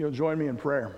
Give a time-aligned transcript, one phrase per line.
[0.00, 0.96] you'll join me in prayer.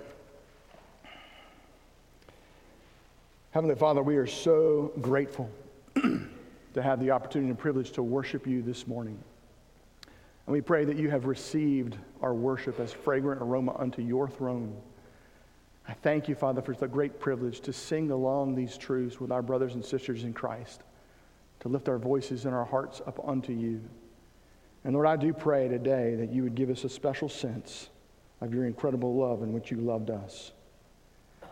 [3.51, 5.51] Heavenly Father, we are so grateful
[5.97, 9.19] to have the opportunity and privilege to worship you this morning.
[10.47, 14.75] And we pray that you have received our worship as fragrant aroma unto your throne.
[15.89, 19.43] I thank you, Father, for the great privilege to sing along these truths with our
[19.43, 20.81] brothers and sisters in Christ,
[21.61, 23.81] to lift our voices and our hearts up unto you.
[24.85, 27.89] And Lord, I do pray today that you would give us a special sense
[28.43, 30.51] of your incredible love in which you loved us.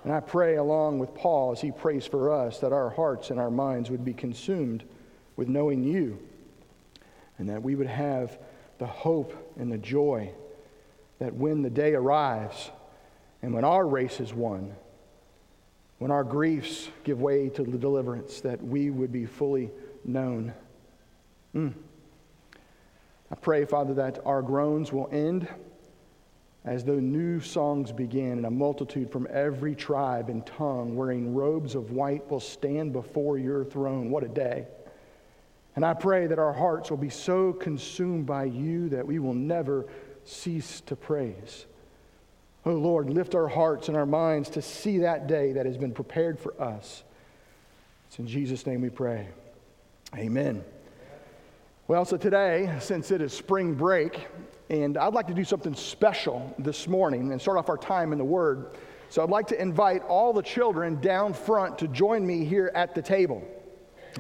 [0.03, 3.39] And I pray along with Paul as he prays for us that our hearts and
[3.39, 4.83] our minds would be consumed
[5.37, 6.19] with knowing you
[7.39, 8.39] and that we would have
[8.79, 10.33] the hope and the joy
[11.21, 12.71] that when the day arrives
[13.41, 14.75] and when our race is won,
[15.99, 19.71] when our griefs give way to the deliverance, that we would be fully
[20.05, 20.53] known.
[21.55, 21.75] Mm.
[23.31, 25.47] I pray, Father, that our groans will end
[26.65, 31.75] as though new songs begin, and a multitude from every tribe and tongue, wearing robes
[31.75, 34.11] of white, will stand before your throne.
[34.11, 34.67] What a day!
[35.77, 39.35] And I pray that our hearts will be so consumed by you that we will
[39.35, 39.87] never
[40.25, 41.67] cease to praise.
[42.67, 45.93] Oh Lord, lift our hearts and our minds to see that day that has been
[45.93, 47.05] prepared for us.
[48.09, 49.29] It's in Jesus' name we pray.
[50.15, 50.63] Amen.
[51.89, 54.27] Well, so today, since it is spring break,
[54.71, 58.19] and I'd like to do something special this morning and start off our time in
[58.19, 58.77] the Word.
[59.09, 62.95] So I'd like to invite all the children down front to join me here at
[62.95, 63.43] the table.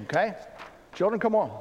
[0.00, 0.34] Okay?
[0.92, 1.56] Children, come on.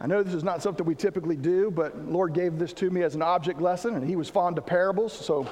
[0.00, 3.02] I know this is not something we typically do, but Lord gave this to me
[3.02, 5.46] as an object lesson, and He was fond of parables, so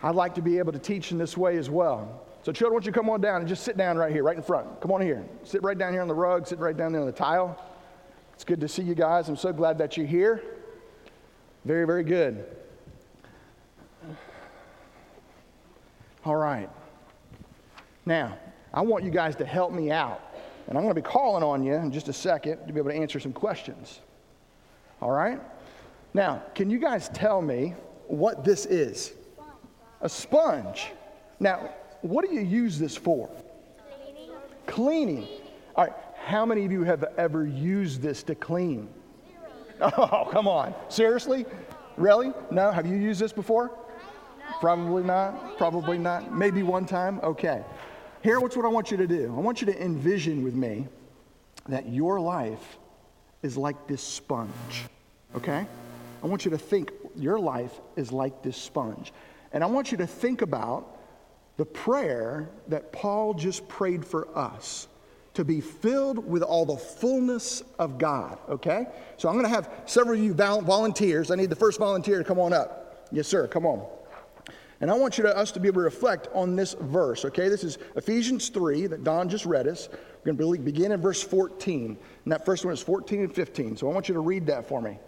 [0.00, 2.24] I'd like to be able to teach in this way as well.
[2.42, 4.36] So, children, why don't you come on down and just sit down right here, right
[4.36, 4.80] in front.
[4.80, 5.24] Come on here.
[5.44, 7.58] Sit right down here on the rug, sit right down there on the tile.
[8.34, 9.28] It's good to see you guys.
[9.28, 10.42] I'm so glad that you're here.
[11.64, 12.44] Very, very good.
[16.24, 16.68] All right.
[18.06, 18.38] Now,
[18.72, 20.20] I want you guys to help me out.
[20.66, 22.90] And I'm going to be calling on you in just a second to be able
[22.90, 24.00] to answer some questions.
[25.00, 25.40] All right?
[26.14, 27.74] Now, can you guys tell me
[28.08, 29.12] what this is?
[30.00, 30.86] A sponge.
[31.40, 31.70] Now,
[32.02, 33.30] what do you use this for?
[34.02, 34.30] Cleaning.
[34.66, 35.28] Cleaning.
[35.76, 35.94] All right.
[36.24, 38.88] How many of you have ever used this to clean?
[39.76, 39.92] Zero.
[39.98, 40.74] Oh, come on.
[40.88, 41.44] Seriously?
[41.98, 42.32] Really?
[42.50, 42.70] No?
[42.70, 43.70] Have you used this before?
[44.58, 45.58] Probably not.
[45.58, 46.34] Probably not.
[46.34, 47.20] Maybe one time.
[47.22, 47.62] Okay.
[48.22, 49.34] Here, what's what I want you to do?
[49.36, 50.88] I want you to envision with me
[51.68, 52.78] that your life
[53.42, 54.86] is like this sponge,
[55.36, 55.66] okay?
[56.22, 59.12] I want you to think your life is like this sponge.
[59.52, 60.96] And I want you to think about
[61.58, 64.88] the prayer that Paul just prayed for us
[65.34, 68.86] to be filled with all the fullness of God, okay?
[69.16, 71.30] So I'm going to have several of you volunteers.
[71.30, 73.06] I need the first volunteer to come on up.
[73.10, 73.84] Yes, sir, come on.
[74.80, 77.48] And I want you to, us to be able to reflect on this verse, okay?
[77.48, 79.88] This is Ephesians 3 that Don just read us.
[80.24, 81.96] We're going to begin in verse 14.
[82.24, 83.76] And that first one is 14 and 15.
[83.76, 84.98] So I want you to read that for me.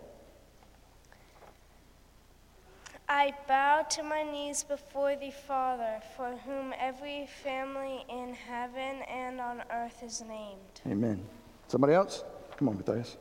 [3.17, 9.41] I bow to my knees before thee, Father, for whom every family in heaven and
[9.41, 10.83] on earth is named.
[10.87, 11.25] Amen.
[11.67, 12.25] Somebody else?
[12.59, 13.17] Come on, Matthias.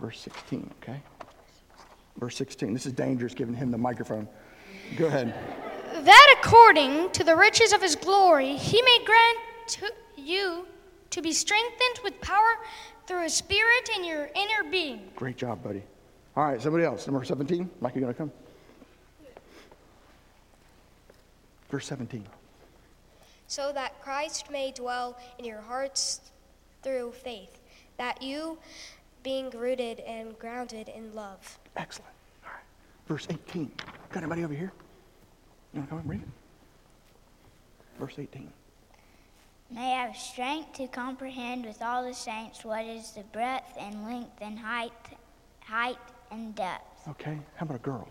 [0.00, 1.02] Verse 16, okay?
[2.16, 2.72] Verse 16.
[2.72, 4.28] This is dangerous giving him the microphone.
[4.96, 5.34] Go ahead.
[6.04, 10.64] That according to the riches of his glory, he may grant to you
[11.10, 12.56] to be strengthened with power
[13.06, 15.08] through his spirit in your inner being.
[15.14, 15.82] Great job, buddy.
[16.36, 17.06] All right, somebody else.
[17.06, 17.70] Number 17.
[17.80, 18.32] Mike, you're going to come?
[21.70, 22.24] Verse 17.
[23.48, 26.20] So that Christ may dwell in your hearts
[26.82, 27.60] through faith,
[27.96, 28.58] that you,
[29.22, 32.10] being rooted and grounded in love, Excellent.
[32.44, 32.62] All right.
[33.06, 33.70] Verse 18.
[34.10, 34.72] Got anybody over here?
[35.72, 36.28] You want to come and read it?
[38.00, 38.50] Verse 18.
[39.70, 44.40] May have strength to comprehend with all the saints what is the breadth and length
[44.40, 44.92] and height,
[45.60, 45.98] height
[46.30, 47.08] and depth.
[47.08, 47.38] Okay.
[47.56, 48.08] How about a girl?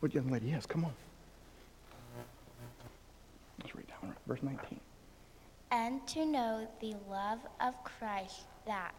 [0.00, 0.46] What young lady?
[0.48, 0.92] Yes, come on.
[3.60, 4.14] Let's read one.
[4.26, 4.80] Verse 19.
[5.70, 8.94] And to know the love of Christ that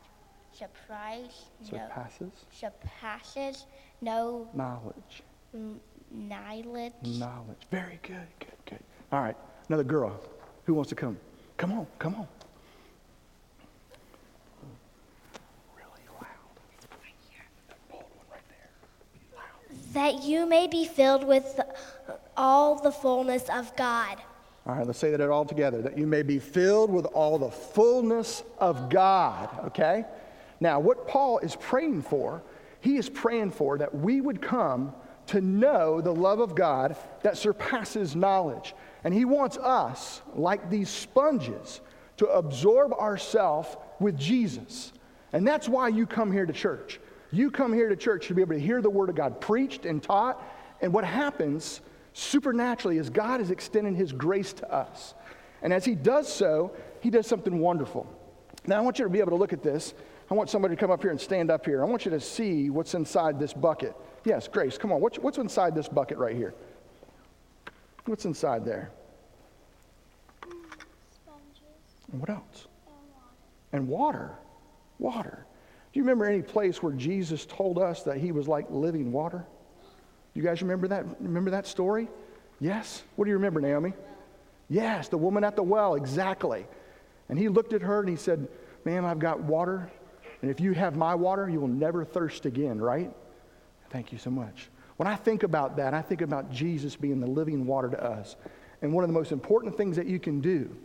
[0.51, 3.65] surprise surpasses no, surpasses
[4.01, 5.23] no knowledge.
[5.55, 5.79] N-
[6.11, 6.93] knowledge.
[7.03, 7.57] Knowledge.
[7.71, 8.27] Very good.
[8.39, 8.65] Good.
[8.65, 8.83] Good.
[9.11, 9.37] All right.
[9.67, 10.19] Another girl.
[10.65, 11.17] Who wants to come?
[11.59, 11.87] Come on.
[11.99, 12.27] Come on.
[15.75, 16.25] Really loud.
[16.79, 18.69] That bold one right there.
[19.35, 19.93] Loud.
[19.93, 21.59] That you may be filled with
[22.37, 24.19] all the fullness of God.
[24.65, 25.81] All right, let's say that all together.
[25.81, 29.49] That you may be filled with all the fullness of God.
[29.65, 30.05] Okay?
[30.61, 32.41] Now, what Paul is praying for,
[32.79, 34.93] he is praying for that we would come
[35.27, 38.73] to know the love of God that surpasses knowledge.
[39.03, 41.81] And he wants us, like these sponges,
[42.17, 44.91] to absorb ourselves with Jesus.
[45.31, 46.99] And that's why you come here to church.
[47.31, 49.85] You come here to church to be able to hear the Word of God preached
[49.85, 50.41] and taught.
[50.81, 51.81] And what happens
[52.13, 55.13] supernaturally is God is extending His grace to us.
[55.61, 58.07] And as He does so, He does something wonderful.
[58.65, 59.93] Now, I want you to be able to look at this.
[60.29, 61.81] I want somebody to come up here and stand up here.
[61.81, 63.95] I want you to see what's inside this bucket.
[64.25, 64.99] Yes, Grace, come on.
[65.01, 66.53] What's, what's inside this bucket right here?
[68.09, 68.89] What's inside there?
[70.41, 71.61] Sponges
[72.11, 72.67] And what else?
[72.87, 73.29] and water.
[73.71, 74.31] And water.
[74.97, 75.45] Water.
[75.93, 79.45] Do you remember any place where Jesus told us that he was like living water?
[80.33, 81.05] You guys remember that?
[81.19, 82.07] Remember that story?
[82.59, 83.03] Yes.
[83.15, 83.93] What do you remember, Naomi?
[84.69, 86.65] Yes, the woman at the well, exactly.
[87.29, 88.47] And he looked at her and he said,
[88.85, 89.87] Ma'am, I've got water.
[90.41, 93.11] And if you have my water, you will never thirst again, right?
[93.91, 94.69] Thank you so much.
[94.99, 98.35] When I think about that, I think about Jesus being the living water to us.
[98.81, 100.75] And one of the most important things that you can do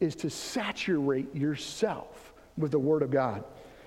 [0.00, 3.44] is to saturate yourself with the Word of God.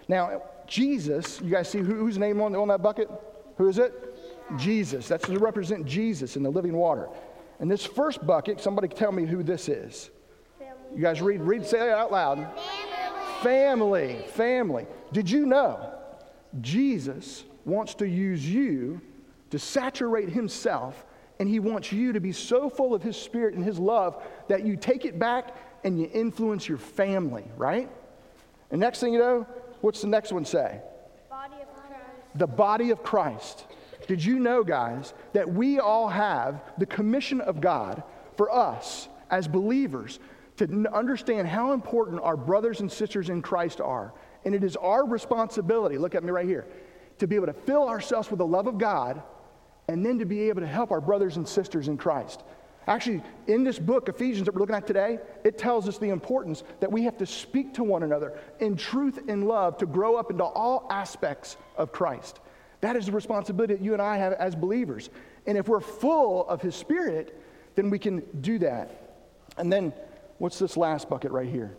[0.08, 3.10] Now, Jesus, you guys see who, whose name on, on that bucket?
[3.58, 4.16] Who is it?
[4.58, 5.08] Jesus.
[5.08, 7.10] That's to represent Jesus in the living water.
[7.60, 10.12] And this first bucket, somebody tell me who this is.
[10.96, 12.48] You guys read, read, say it out loud.
[13.42, 14.24] Family.
[14.34, 14.86] Family.
[15.12, 15.96] Did you know
[16.62, 19.02] Jesus wants to use you
[19.54, 21.06] to saturate himself,
[21.38, 24.66] and he wants you to be so full of his spirit and his love that
[24.66, 27.88] you take it back and you influence your family, right?
[28.72, 29.46] And next thing you know,
[29.82, 30.82] what's the next one say?
[31.30, 32.00] Body of Christ.
[32.34, 33.68] the body of Christ.
[34.08, 38.02] Did you know, guys, that we all have the commission of God
[38.36, 40.20] for us as believers
[40.58, 44.14] to understand how important our brothers and sisters in Christ are?
[44.46, 46.66] And it is our responsibility, look at me right here,
[47.20, 49.22] to be able to fill ourselves with the love of God
[49.88, 52.44] and then to be able to help our brothers and sisters in Christ.
[52.88, 56.64] Actually, in this book, Ephesians, that we're looking at today, it tells us the importance
[56.82, 60.32] that we have to speak to one another in truth and love to grow up
[60.32, 62.40] into all aspects of Christ.
[62.82, 65.10] That is the responsibility that you and I have as believers.
[65.48, 67.42] And if we're full of His Spirit,
[67.76, 69.16] then we can do that.
[69.58, 69.94] And then,
[70.38, 71.78] what's this last bucket right here?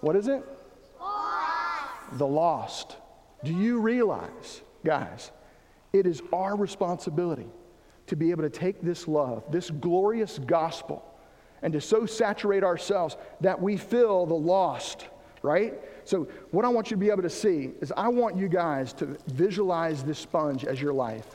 [0.00, 0.44] What is it?
[2.18, 2.96] The lost.
[3.42, 5.30] Do you realize, guys,
[5.92, 7.48] it is our responsibility
[8.06, 11.04] to be able to take this love, this glorious gospel,
[11.62, 15.06] and to so saturate ourselves that we fill the lost,
[15.42, 15.74] right?
[16.04, 18.92] So, what I want you to be able to see is I want you guys
[18.94, 21.26] to visualize this sponge as your life.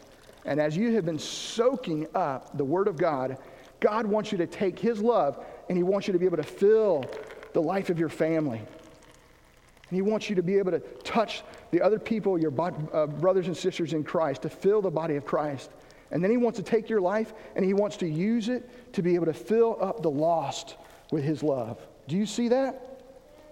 [0.45, 3.37] And as you have been soaking up the Word of God,
[3.79, 6.43] God wants you to take His love and He wants you to be able to
[6.43, 7.05] fill
[7.53, 8.59] the life of your family.
[8.59, 13.07] And He wants you to be able to touch the other people, your bo- uh,
[13.07, 15.71] brothers and sisters in Christ, to fill the body of Christ.
[16.11, 19.01] And then He wants to take your life and He wants to use it to
[19.01, 20.75] be able to fill up the lost
[21.11, 21.79] with His love.
[22.07, 23.01] Do you see that?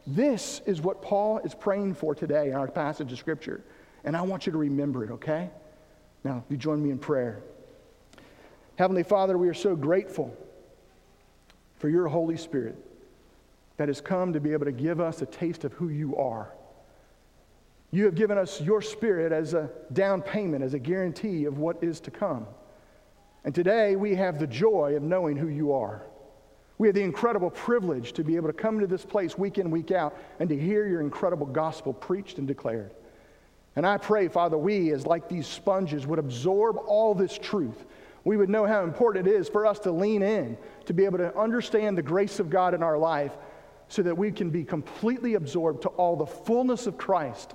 [0.08, 3.64] This is what Paul is praying for today in our passage of Scripture.
[4.04, 5.50] And I want you to remember it, okay?
[6.24, 7.42] Now, you join me in prayer.
[8.78, 10.36] Heavenly Father, we are so grateful
[11.80, 12.76] for your Holy Spirit
[13.78, 16.54] that has come to be able to give us a taste of who you are.
[17.92, 21.84] You have given us your Spirit as a down payment, as a guarantee of what
[21.84, 22.46] is to come.
[23.44, 26.02] And today we have the joy of knowing who you are.
[26.78, 29.72] We have the incredible privilege to be able to come to this place week in,
[29.72, 32.92] week out, and to hear your incredible gospel preached and declared.
[33.78, 37.86] And I pray, Father, we, as like these sponges, would absorb all this truth.
[38.24, 41.20] We would know how important it is for us to lean in, to be able
[41.20, 43.38] to understand the grace of God in our life,
[43.88, 47.54] so that we can be completely absorbed to all the fullness of Christ,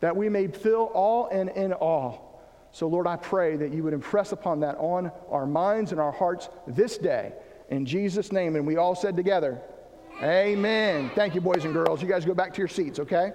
[0.00, 2.42] that we may fill all and in all.
[2.70, 6.12] So, Lord, I pray that you would impress upon that on our minds and our
[6.12, 7.32] hearts this day.
[7.70, 8.56] In Jesus' name.
[8.56, 9.60] And we all said together,
[10.22, 11.10] Amen.
[11.14, 12.02] Thank you, boys and girls.
[12.02, 13.32] You guys go back to your seats, okay?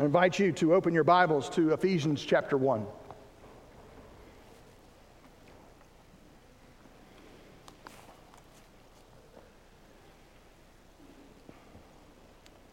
[0.00, 2.84] I invite you to open your Bibles to Ephesians chapter 1.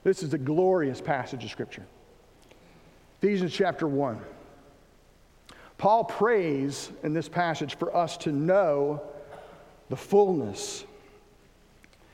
[0.03, 1.85] This is a glorious passage of Scripture.
[3.21, 4.19] Ephesians chapter 1.
[5.77, 9.01] Paul prays in this passage for us to know
[9.89, 10.85] the fullness.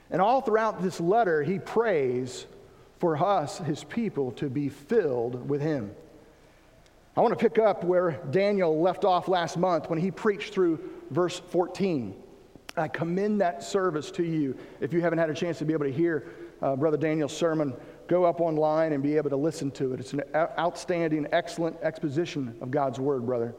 [0.10, 2.48] And all throughout this letter, he prays
[3.00, 5.94] for us, his people, to be filled with him.
[7.16, 10.80] I want to pick up where Daniel left off last month when he preached through
[11.12, 12.16] verse 14.
[12.78, 14.58] I commend that service to you.
[14.82, 16.28] If you haven't had a chance to be able to hear
[16.62, 17.74] uh, Brother Daniel's sermon,
[18.08, 20.00] go up online and be able to listen to it.
[20.00, 23.56] It's an outstanding, excellent exposition of God's Word, brother.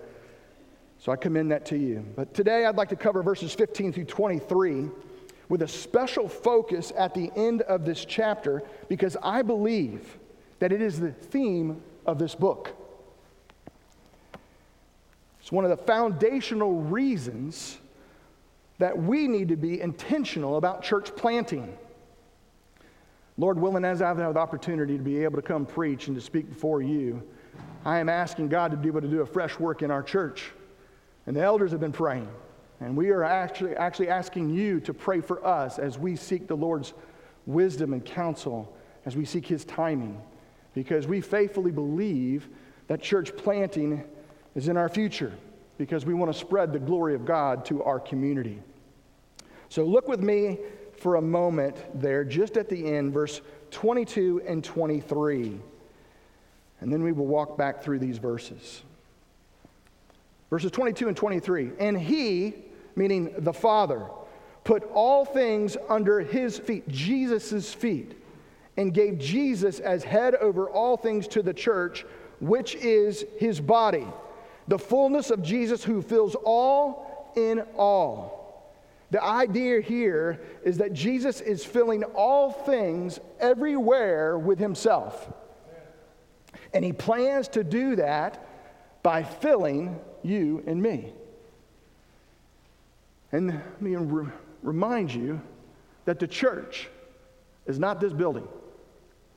[0.99, 2.05] So I commend that to you.
[2.17, 4.89] But today I'd like to cover verses 15 through 23
[5.49, 10.19] with a special focus at the end of this chapter because I believe
[10.59, 12.75] that it is the theme of this book.
[15.41, 17.79] It's one of the foundational reasons
[18.79, 21.77] that we need to be intentional about church planting.
[23.39, 26.23] Lord willing, as I've had the opportunity to be able to come preach and to
[26.23, 27.23] speak before you,
[27.85, 30.53] I am asking God to be able to do a fresh work in our church.
[31.27, 32.29] And the elders have been praying.
[32.81, 36.57] And we are actually, actually asking you to pray for us as we seek the
[36.57, 36.95] Lord's
[37.47, 38.75] wisdom and counsel,
[39.05, 40.21] as we seek his timing,
[40.75, 42.49] because we faithfully believe
[42.89, 44.05] that church planting
[44.55, 45.33] is in our future,
[45.79, 48.61] because we want to spread the glory of God to our community.
[49.69, 50.59] So look with me
[50.99, 55.59] for a moment there, just at the end, verse 22 and 23.
[56.81, 58.83] And then we will walk back through these verses.
[60.51, 61.71] Verses 22 and 23.
[61.79, 62.55] And he,
[62.95, 64.07] meaning the Father,
[64.65, 68.21] put all things under his feet, Jesus' feet,
[68.77, 72.05] and gave Jesus as head over all things to the church,
[72.41, 74.07] which is his body,
[74.69, 78.36] the fullness of Jesus who fills all in all.
[79.17, 85.33] The idea here is that Jesus is filling all things everywhere with himself.
[86.75, 88.47] And he plans to do that
[89.03, 91.15] by filling you and me.
[93.33, 94.29] And let me re-
[94.63, 95.41] remind you
[96.05, 96.91] that the church
[97.65, 98.47] is not this building.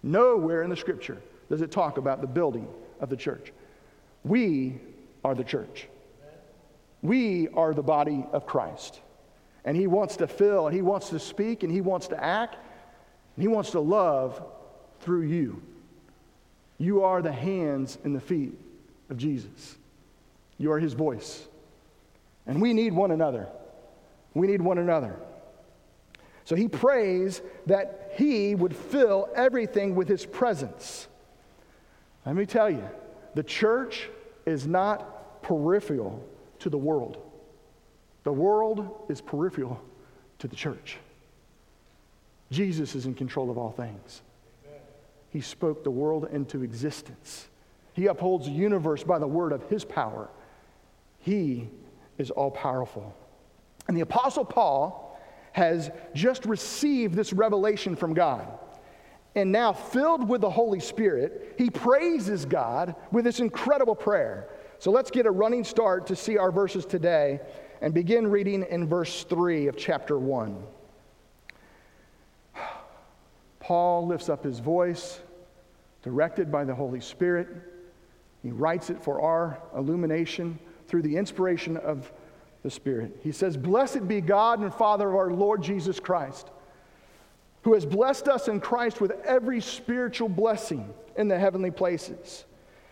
[0.03, 2.67] Nowhere in the scripture does it talk about the building
[2.99, 3.53] of the church.
[4.25, 4.81] We
[5.23, 5.87] are the church.
[7.01, 8.99] We are the body of Christ.
[9.65, 12.55] And he wants to fill, and he wants to speak, and he wants to act,
[13.35, 14.41] and he wants to love
[15.01, 15.61] through you.
[16.77, 18.53] You are the hands and the feet
[19.09, 19.75] of Jesus.
[20.57, 21.45] You are his voice.
[22.47, 23.47] And we need one another.
[24.33, 25.15] We need one another.
[26.45, 31.07] So he prays that he would fill everything with his presence.
[32.25, 32.87] Let me tell you,
[33.35, 34.09] the church
[34.45, 36.27] is not peripheral
[36.59, 37.28] to the world.
[38.23, 39.81] The world is peripheral
[40.39, 40.97] to the church.
[42.51, 44.21] Jesus is in control of all things.
[45.29, 47.47] He spoke the world into existence.
[47.93, 50.29] He upholds the universe by the word of his power.
[51.19, 51.69] He
[52.17, 53.15] is all powerful.
[53.87, 55.19] And the Apostle Paul
[55.51, 58.47] has just received this revelation from God.
[59.35, 64.49] And now, filled with the Holy Spirit, he praises God with this incredible prayer.
[64.79, 67.39] So let's get a running start to see our verses today
[67.81, 70.61] and begin reading in verse 3 of chapter 1.
[73.59, 75.19] Paul lifts up his voice,
[76.01, 77.47] directed by the Holy Spirit.
[78.41, 82.11] He writes it for our illumination through the inspiration of
[82.63, 83.17] the Spirit.
[83.21, 86.49] He says, Blessed be God and Father of our Lord Jesus Christ,
[87.63, 92.45] who has blessed us in Christ with every spiritual blessing in the heavenly places.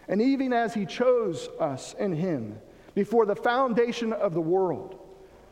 [0.07, 2.59] And even as He chose us in Him
[2.97, 4.97] before the foundation of the world,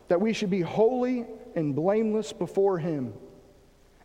[0.07, 3.13] that we should be holy and blameless before Him.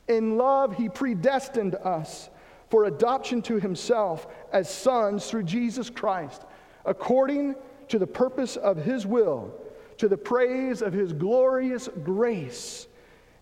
[0.09, 2.29] In love, He predestined us
[2.69, 6.45] for adoption to Himself as sons through Jesus Christ,
[6.85, 7.55] according
[7.89, 9.55] to the purpose of his will,
[9.97, 12.89] to the praise of his glorious grace,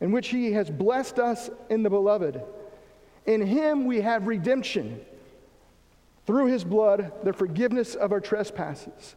[0.00, 2.40] in which he has blessed us in the beloved.
[3.26, 5.00] In him we have redemption,
[6.24, 9.16] through his blood, the forgiveness of our trespasses,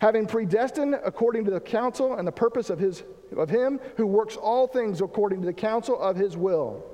[0.00, 3.04] having predestined according to the counsel and the purpose of, his,
[3.36, 6.84] of Him who works all things according to the counsel of His will,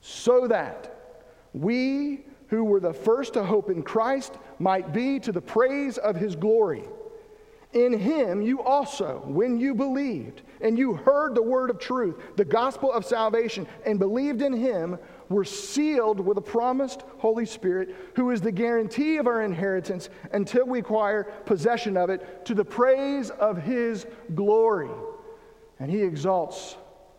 [0.00, 1.22] so that
[1.52, 6.16] we who were the first to hope in Christ might be to the praise of
[6.16, 6.84] His glory.
[7.72, 12.44] In him you also, when you believed and you heard the word of truth, the
[12.44, 18.30] gospel of salvation, and believed in him, were sealed with a promised Holy Spirit, who
[18.30, 23.30] is the guarantee of our inheritance until we acquire possession of it to the praise
[23.30, 24.90] of his glory.
[25.78, 26.76] And he exalts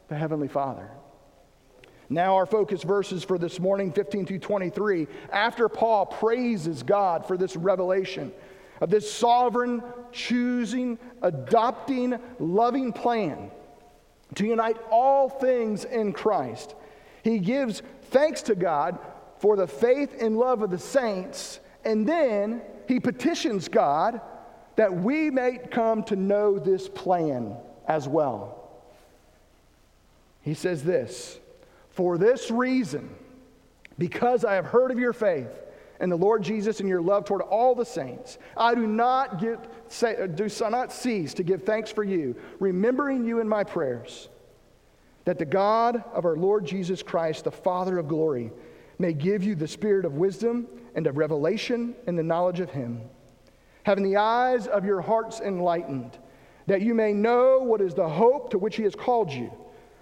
[0.08, 0.90] the Heavenly Father.
[2.10, 7.36] Now, our focus verses for this morning, 15 through 23, after Paul praises God for
[7.36, 8.32] this revelation
[8.80, 13.52] of this sovereign, choosing, adopting, loving plan
[14.36, 16.76] to unite all things in Christ,
[17.24, 19.00] he gives thanks to God
[19.40, 24.22] for the faith and love of the saints, and then he petitions God
[24.76, 27.56] that we may come to know this plan
[27.88, 28.58] as well.
[30.42, 31.40] He says this
[31.90, 33.10] For this reason,
[33.98, 35.50] because I have heard of your faith
[36.00, 39.60] and the Lord Jesus and your love toward all the saints, I do not, get,
[39.90, 44.30] say, do not cease to give thanks for you, remembering you in my prayers,
[45.28, 48.50] that the God of our Lord Jesus Christ, the Father of glory,
[48.98, 53.02] may give you the spirit of wisdom and of revelation in the knowledge of him,
[53.84, 56.18] having the eyes of your hearts enlightened
[56.68, 59.52] that you may know what is the hope to which he has called you,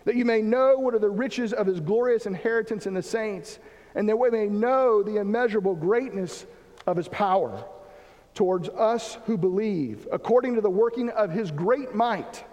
[0.03, 3.57] that you may know what are the riches of his glorious inheritance in the saints,
[3.95, 6.45] and that we may know the immeasurable greatness
[6.85, 7.65] of his power
[8.35, 12.43] towards us who believe, according to the working of his great might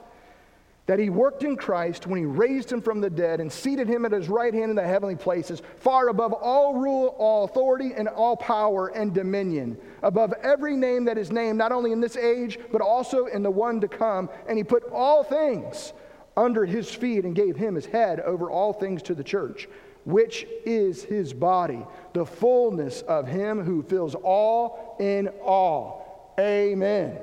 [0.87, 4.05] that he worked in Christ when he raised him from the dead and seated him
[4.05, 8.09] at his right hand in the heavenly places, far above all rule, all authority, and
[8.09, 12.59] all power and dominion, above every name that is named, not only in this age,
[12.73, 14.29] but also in the one to come.
[14.49, 15.93] And he put all things
[16.37, 19.69] under his feet and gave him his head over all things to the church,
[20.05, 26.35] which is his body, the fullness of him who fills all in all.
[26.41, 27.19] Amen.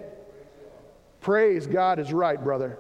[1.19, 2.79] Praise God is right, brother.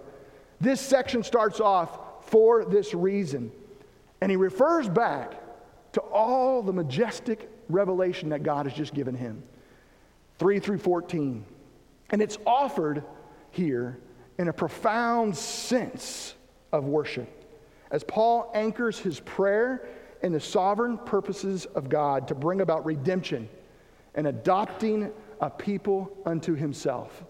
[0.61, 3.51] This section starts off for this reason.
[4.21, 5.41] And he refers back
[5.93, 9.43] to all the majestic revelation that God has just given him
[10.37, 11.45] 3 through 14.
[12.11, 13.03] And it's offered
[13.51, 13.99] here
[14.37, 16.35] in a profound sense
[16.71, 17.27] of worship
[17.91, 19.87] as Paul anchors his prayer
[20.21, 23.49] in the sovereign purposes of God to bring about redemption
[24.15, 27.23] and adopting a people unto himself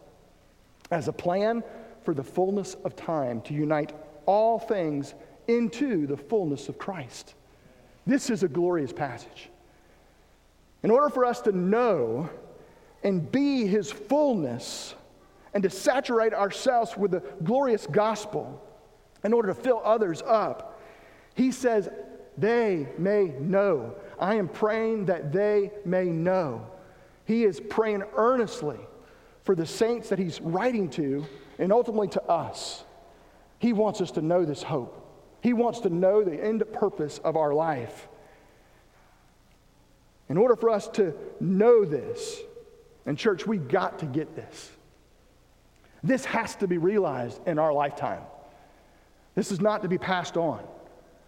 [0.92, 1.64] as a plan
[2.10, 3.94] for the fullness of time to unite
[4.26, 5.14] all things
[5.48, 7.36] into the fullness of Christ.
[8.08, 9.52] This is a glorious passage.
[10.82, 12.28] In order for us to know
[13.04, 14.96] and be his fullness
[15.54, 18.60] and to saturate ourselves with the glorious gospel
[19.24, 20.82] in order to fill others up,
[21.36, 21.90] he says,
[22.40, 23.94] they may know.
[24.20, 26.66] I am praying that they may know.
[27.26, 28.80] He is praying earnestly
[29.44, 31.24] for the saints that he's writing to
[31.60, 32.84] and ultimately to us.
[33.60, 34.96] He wants us to know this hope.
[35.42, 38.08] He wants to know the end purpose of our life.
[40.30, 42.40] In order for us to know this,
[43.06, 44.72] and church, we've got to get this.
[46.04, 48.22] This has to be realized in our lifetime.
[49.36, 50.64] This is not to be passed on.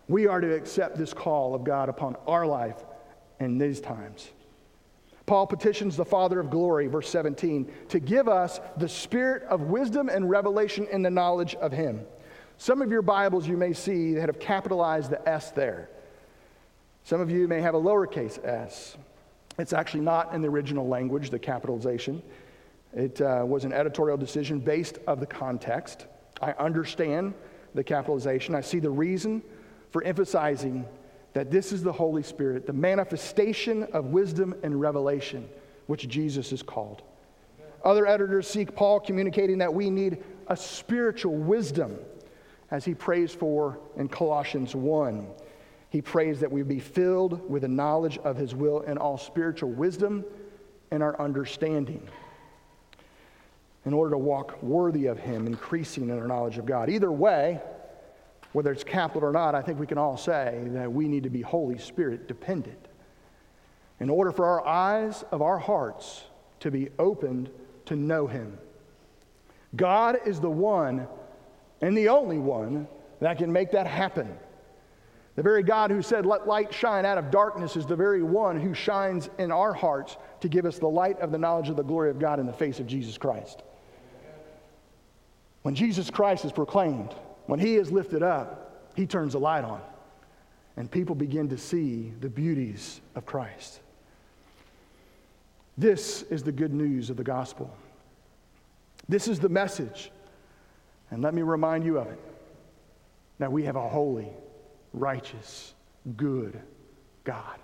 [0.07, 2.75] We are to accept this call of God upon our life
[3.39, 4.29] in these times.
[5.31, 10.09] Paul petitions the Father of glory, verse 17, to give us the spirit of wisdom
[10.09, 12.01] and revelation in the knowledge of Him.
[12.57, 15.89] Some of your Bibles you may see that have capitalized the S there.
[17.05, 18.97] Some of you may have a lowercase s.
[19.57, 22.21] It's actually not in the original language, the capitalization.
[22.93, 26.07] It uh, was an editorial decision based of the context.
[26.41, 27.35] I understand
[27.73, 28.53] the capitalization.
[28.53, 29.41] I see the reason
[29.91, 30.85] for emphasizing
[31.33, 35.47] that this is the Holy Spirit, the manifestation of wisdom and revelation,
[35.87, 37.01] which Jesus is called.
[37.83, 41.97] Other editors seek Paul communicating that we need a spiritual wisdom,
[42.69, 45.27] as he prays for in Colossians 1.
[45.89, 49.69] He prays that we be filled with the knowledge of his will and all spiritual
[49.71, 50.23] wisdom
[50.89, 52.07] and our understanding
[53.85, 56.89] in order to walk worthy of him, increasing in our knowledge of God.
[56.89, 57.59] Either way,
[58.53, 61.29] whether it's capital or not, I think we can all say that we need to
[61.29, 62.87] be Holy Spirit dependent.
[63.99, 66.23] In order for our eyes of our hearts
[66.61, 67.49] to be opened
[67.85, 68.57] to know Him.
[69.75, 71.07] God is the one
[71.81, 72.87] and the only one
[73.19, 74.37] that can make that happen.
[75.35, 78.59] The very God who said, Let light shine out of darkness, is the very one
[78.59, 81.83] who shines in our hearts to give us the light of the knowledge of the
[81.83, 83.63] glory of God in the face of Jesus Christ.
[85.61, 87.15] When Jesus Christ is proclaimed,
[87.51, 89.81] when he is lifted up, he turns the light on,
[90.77, 93.81] and people begin to see the beauties of Christ.
[95.77, 97.69] This is the good news of the gospel.
[99.09, 100.13] This is the message.
[101.09, 102.21] And let me remind you of it
[103.39, 104.29] that we have a holy,
[104.93, 105.73] righteous,
[106.15, 106.57] good
[107.25, 107.59] God.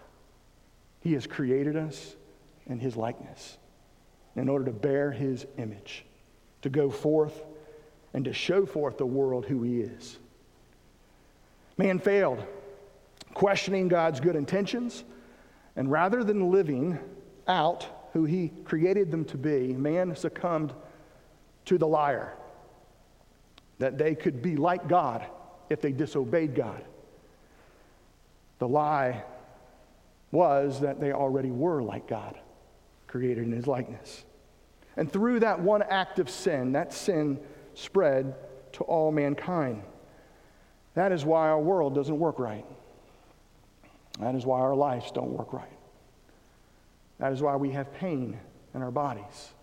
[1.00, 2.18] He has created us
[2.66, 3.58] in His likeness
[4.36, 6.04] in order to bear His image,
[6.64, 7.42] to go forth
[8.18, 10.18] and to show forth the world who he is.
[11.78, 12.44] Man failed,
[13.36, 15.04] questioning God's good intentions,
[15.76, 16.98] and rather than living
[17.48, 20.74] out who he created them to be, man succumbed
[21.66, 22.34] to the liar
[23.78, 25.24] that they could be like God
[25.70, 26.84] if they disobeyed God.
[28.58, 29.26] The lie
[30.32, 32.36] was that they already were like God,
[33.06, 34.26] created in his likeness.
[34.96, 37.40] And through that one act of sin, that sin
[37.78, 38.36] spread
[38.74, 39.84] to all mankind.
[40.96, 42.66] That is why our world doesn't work right.
[44.20, 45.78] That is why our lives don't work right.
[47.20, 48.40] That is why we have pain
[48.74, 49.54] in our bodies,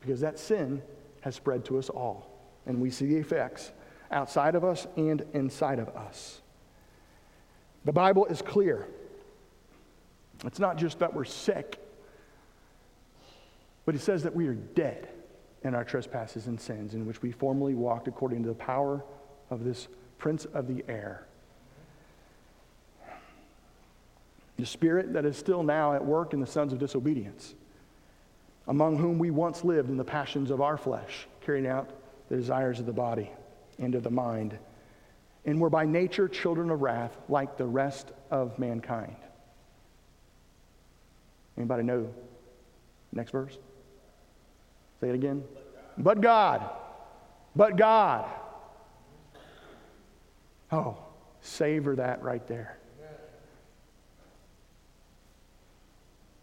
[0.00, 0.82] because that sin
[1.20, 2.28] has spread to us all,
[2.66, 3.70] and we see the effects
[4.10, 6.40] outside of us and inside of us.
[7.84, 8.88] The Bible is clear.
[10.44, 11.78] It's not just that we're sick,
[13.84, 15.08] but it says that we are dead
[15.64, 19.02] in our trespasses and sins in which we formerly walked according to the power
[19.50, 21.26] of this prince of the air.
[24.56, 27.54] The spirit that is still now at work in the sons of disobedience,
[28.66, 31.90] among whom we once lived in the passions of our flesh, carrying out
[32.28, 33.30] the desires of the body
[33.78, 34.58] and of the mind,
[35.44, 39.16] and were by nature children of wrath like the rest of mankind.
[41.56, 42.12] Anybody know?
[43.12, 43.58] Next verse.
[45.00, 45.44] Say it again.
[45.96, 46.68] But God.
[47.54, 48.24] But God.
[50.70, 50.98] Oh,
[51.40, 52.78] savor that right there.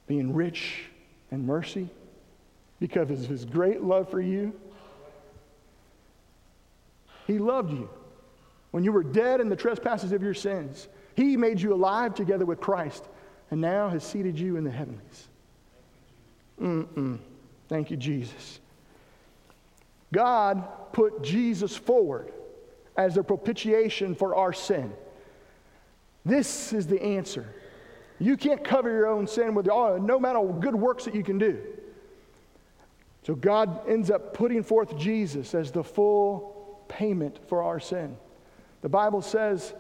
[0.08, 0.84] Being rich
[1.32, 1.90] in mercy
[2.80, 4.54] because of his great love for you.
[7.28, 7.90] He loved you
[8.72, 10.88] when you were dead in the trespasses of your sins.
[11.16, 13.04] He made you alive together with Christ
[13.52, 15.28] and now has seated you in the heavenlies.
[16.62, 17.20] Mm-mm.
[17.68, 18.60] Thank you, Jesus.
[20.14, 22.32] God put Jesus forward
[22.96, 24.94] as a propitiation for our sin.
[26.24, 27.46] This is the answer.
[28.20, 31.24] You can't cover your own sin with oh, no matter what good works that you
[31.24, 31.62] can do.
[33.24, 38.16] So God ends up putting forth Jesus as the full payment for our sin.
[38.82, 39.74] The Bible says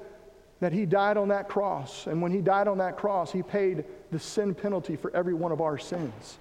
[0.60, 3.86] that he died on that cross, and when he died on that cross, he paid
[4.12, 6.40] the sin penalty for every one of our sins.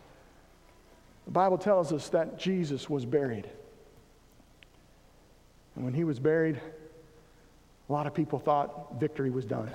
[1.25, 3.49] The Bible tells us that Jesus was buried.
[5.75, 6.61] And when he was buried,
[7.89, 9.71] a lot of people thought victory was done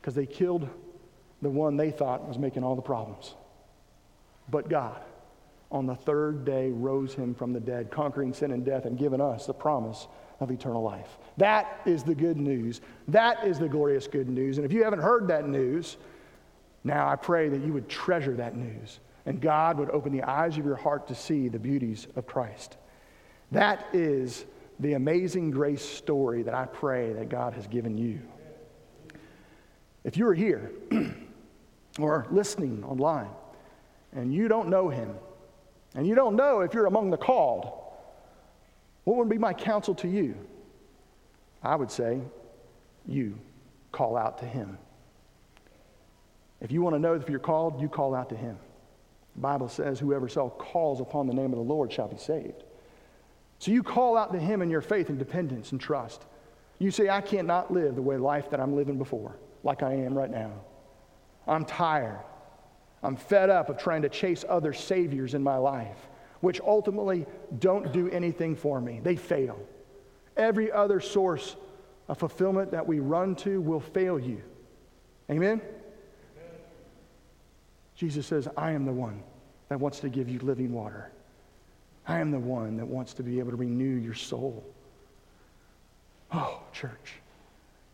[0.00, 0.68] because they killed
[1.42, 3.34] the one they thought was making all the problems.
[4.50, 5.00] But God,
[5.70, 9.20] on the third day, rose him from the dead, conquering sin and death and giving
[9.20, 10.06] us the promise
[10.40, 11.18] of eternal life.
[11.36, 12.80] That is the good news.
[13.08, 14.58] That is the glorious good news.
[14.58, 15.96] And if you haven't heard that news,
[16.84, 20.56] now I pray that you would treasure that news and God would open the eyes
[20.56, 22.78] of your heart to see the beauties of Christ.
[23.52, 24.46] That is
[24.80, 28.22] the amazing grace story that I pray that God has given you.
[30.02, 30.72] If you are here
[31.98, 33.28] or listening online
[34.14, 35.14] and you don't know him,
[35.94, 37.70] and you don't know if you're among the called,
[39.04, 40.36] what would be my counsel to you?
[41.62, 42.18] I would say,
[43.06, 43.38] you
[43.92, 44.78] call out to him.
[46.62, 48.56] If you want to know if you're called, you call out to him.
[49.38, 52.64] The Bible says, whoever shall calls upon the name of the Lord shall be saved.
[53.60, 56.24] So you call out to him in your faith and dependence and trust.
[56.80, 60.18] You say, I cannot live the way life that I'm living before, like I am
[60.18, 60.50] right now.
[61.46, 62.18] I'm tired.
[63.04, 66.08] I'm fed up of trying to chase other saviors in my life,
[66.40, 67.24] which ultimately
[67.60, 68.98] don't do anything for me.
[69.00, 69.56] They fail.
[70.36, 71.54] Every other source
[72.08, 74.42] of fulfillment that we run to will fail you.
[75.30, 75.62] Amen?
[77.98, 79.24] Jesus says, I am the one
[79.68, 81.10] that wants to give you living water.
[82.06, 84.64] I am the one that wants to be able to renew your soul.
[86.32, 87.14] Oh, church,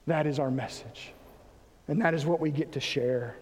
[0.06, 1.12] that is our message.
[1.88, 3.36] And that is what we get to share.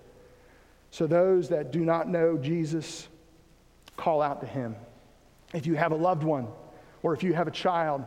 [0.92, 3.08] So, those that do not know Jesus,
[3.96, 4.76] call out to him.
[5.52, 6.46] If you have a loved one
[7.02, 8.04] or if you have a child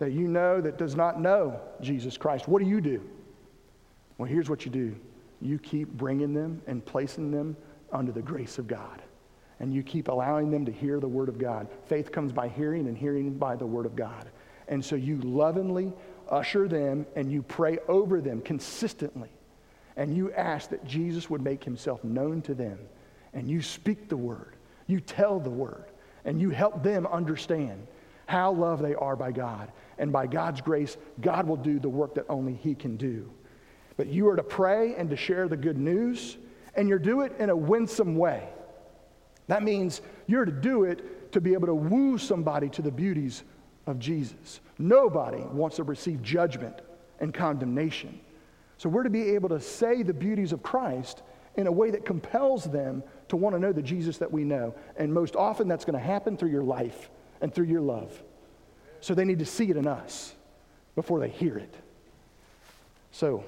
[0.00, 3.00] that you know that does not know Jesus Christ, what do you do?
[4.18, 4.96] Well, here's what you do
[5.40, 7.56] you keep bringing them and placing them
[7.92, 9.02] under the grace of God.
[9.58, 11.68] And you keep allowing them to hear the Word of God.
[11.86, 14.28] Faith comes by hearing, and hearing by the Word of God.
[14.68, 15.92] And so you lovingly
[16.28, 19.30] usher them and you pray over them consistently.
[19.96, 22.78] And you ask that Jesus would make himself known to them.
[23.32, 25.84] And you speak the Word, you tell the Word,
[26.24, 27.86] and you help them understand
[28.26, 29.70] how loved they are by God.
[29.98, 33.30] And by God's grace, God will do the work that only He can do.
[33.96, 36.36] But you are to pray and to share the good news
[36.76, 38.48] and you do it in a winsome way.
[39.48, 43.44] That means you're to do it to be able to woo somebody to the beauties
[43.86, 44.60] of Jesus.
[44.78, 46.80] Nobody wants to receive judgment
[47.20, 48.20] and condemnation.
[48.78, 51.22] So we're to be able to say the beauties of Christ
[51.56, 54.74] in a way that compels them to want to know the Jesus that we know.
[54.96, 57.08] And most often that's going to happen through your life
[57.40, 58.22] and through your love.
[59.00, 60.34] So they need to see it in us
[60.94, 61.74] before they hear it.
[63.12, 63.44] So,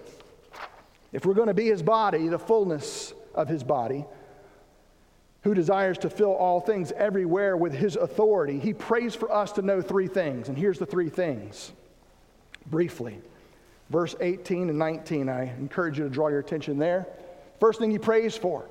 [1.12, 4.04] if we're going to be his body, the fullness of his body,
[5.42, 9.62] who desires to fill all things everywhere with his authority, he prays for us to
[9.62, 10.48] know three things.
[10.48, 11.72] And here's the three things
[12.66, 13.20] briefly.
[13.88, 17.06] Verse 18 and 19, I encourage you to draw your attention there.
[17.60, 18.66] First thing he prays for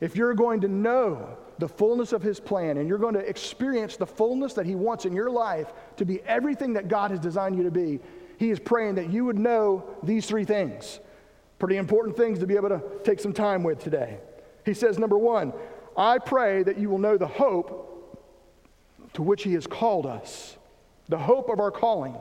[0.00, 3.96] if you're going to know the fullness of his plan and you're going to experience
[3.96, 7.56] the fullness that he wants in your life to be everything that God has designed
[7.56, 8.00] you to be,
[8.38, 11.00] he is praying that you would know these three things.
[11.58, 14.18] Pretty important things to be able to take some time with today.
[14.64, 15.52] He says, number one,
[15.96, 17.90] I pray that you will know the hope
[19.14, 20.56] to which he has called us,
[21.08, 22.16] the hope of our calling.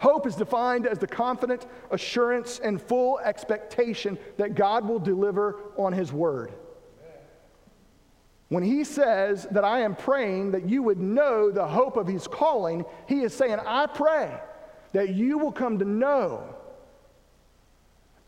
[0.00, 5.92] Hope is defined as the confident assurance and full expectation that God will deliver on
[5.92, 6.52] his word.
[8.48, 12.26] When he says that I am praying that you would know the hope of his
[12.26, 14.38] calling, he is saying, I pray
[14.92, 16.54] that you will come to know,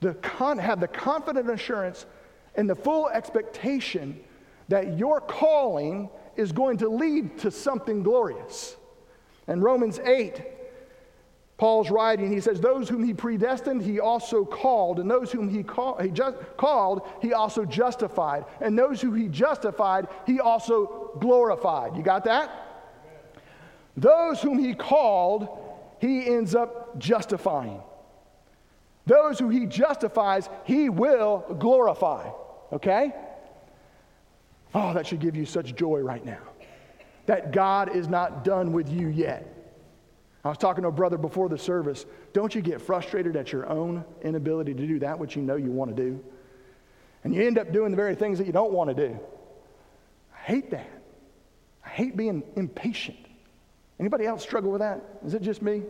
[0.01, 2.07] the con- have the confident assurance
[2.55, 4.19] and the full expectation
[4.69, 8.77] that your calling is going to lead to something glorious.
[9.47, 10.43] In Romans 8,
[11.59, 15.63] Paul's writing, he says, Those whom he predestined, he also called, and those whom he,
[15.63, 21.97] call, he just called, he also justified, and those who he justified, he also glorified.
[21.97, 22.51] You got that?
[23.97, 25.49] Those whom he called,
[25.99, 27.83] he ends up justifying.
[29.07, 32.31] Those who he justifies, he will glorify.
[32.73, 33.13] Okay?
[34.75, 36.41] Oh, that should give you such joy right now.
[37.27, 39.57] That God is not done with you yet.
[40.45, 42.07] I was talking to a brother before the service.
[42.33, 45.71] Don't you get frustrated at your own inability to do that which you know you
[45.71, 46.23] want to do?
[47.25, 49.19] And you end up doing the very things that you don't want to do.
[50.35, 50.89] I hate that.
[51.85, 53.19] I hate being impatient.
[53.99, 55.03] Anybody else struggle with that?
[55.27, 55.83] Is it just me?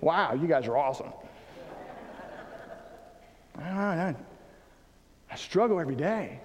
[0.00, 1.12] Wow, you guys are awesome.
[3.58, 4.14] I,
[5.30, 6.40] I, struggle every day.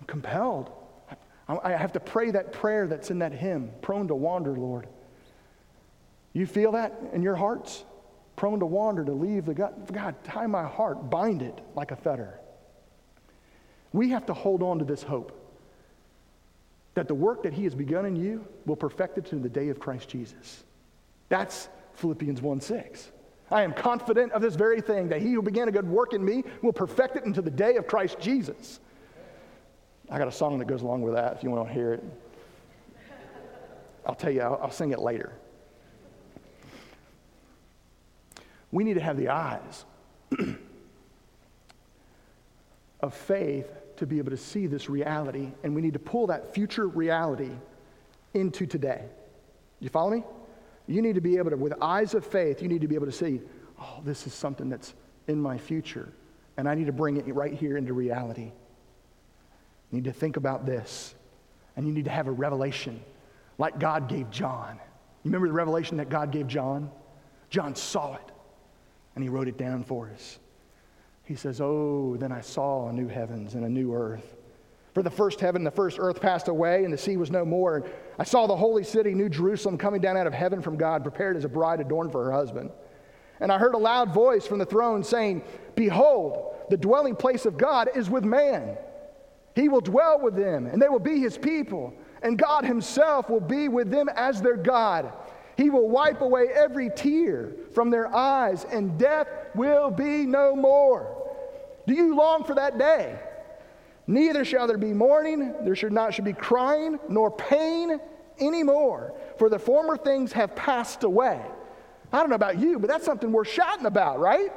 [0.00, 0.70] I'm compelled.
[1.48, 4.88] I, I have to pray that prayer that's in that hymn, prone to wander, Lord.
[6.32, 7.84] You feel that in your hearts?
[8.36, 9.92] Prone to wander, to leave the God.
[9.92, 12.40] God, tie my heart, bind it like a fetter.
[13.92, 15.40] We have to hold on to this hope
[16.94, 19.68] that the work that He has begun in you will perfect it to the day
[19.68, 20.64] of Christ Jesus.
[21.28, 23.10] That's Philippians 1 6.
[23.50, 26.24] I am confident of this very thing, that he who began a good work in
[26.24, 28.80] me will perfect it until the day of Christ Jesus.
[30.10, 32.04] I got a song that goes along with that if you want to hear it.
[34.06, 35.32] I'll tell you, I'll, I'll sing it later.
[38.70, 39.84] We need to have the eyes
[43.00, 46.52] of faith to be able to see this reality, and we need to pull that
[46.52, 47.52] future reality
[48.34, 49.04] into today.
[49.80, 50.24] You follow me?
[50.86, 53.06] You need to be able to, with eyes of faith, you need to be able
[53.06, 53.40] to see,
[53.80, 54.94] oh, this is something that's
[55.28, 56.12] in my future,
[56.56, 58.52] and I need to bring it right here into reality.
[59.90, 61.14] You need to think about this,
[61.76, 63.00] and you need to have a revelation
[63.56, 64.78] like God gave John.
[65.22, 66.90] You remember the revelation that God gave John?
[67.48, 68.32] John saw it,
[69.14, 70.38] and he wrote it down for us.
[71.24, 74.36] He says, Oh, then I saw a new heavens and a new earth.
[74.94, 77.44] For the first heaven and the first earth passed away, and the sea was no
[77.44, 77.78] more.
[77.78, 77.84] And
[78.16, 81.36] I saw the holy city, New Jerusalem, coming down out of heaven from God, prepared
[81.36, 82.70] as a bride adorned for her husband.
[83.40, 85.42] And I heard a loud voice from the throne saying,
[85.74, 88.76] Behold, the dwelling place of God is with man.
[89.56, 91.92] He will dwell with them, and they will be his people.
[92.22, 95.12] And God himself will be with them as their God.
[95.56, 99.26] He will wipe away every tear from their eyes, and death
[99.56, 101.20] will be no more.
[101.86, 103.18] Do you long for that day?
[104.06, 107.98] Neither shall there be mourning, there should not should be crying, nor pain
[108.40, 111.40] anymore, for the former things have passed away.
[112.12, 114.52] I don't know about you, but that's something worth shouting about, right?